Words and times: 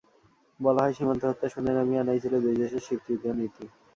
বলা 0.59 0.81
হয়, 0.83 0.95
সীমান্ত 0.97 1.21
হত্যা 1.25 1.47
শূন্যে 1.49 1.73
নামিয়ে 1.77 2.01
আনাই 2.03 2.21
ছিল 2.23 2.33
দুই 2.43 2.55
দেশের 2.61 2.83
স্বীকৃত 2.87 3.23
নীতি। 3.37 3.65